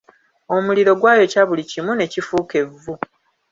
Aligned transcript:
Omuliro 0.55 0.91
gwayokya 0.99 1.41
buli 1.47 1.63
kimu 1.71 1.91
ne 1.95 2.05
kifuuka 2.11 2.55
evvu. 2.63 2.93